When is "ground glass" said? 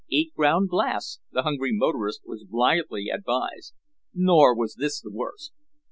0.33-1.19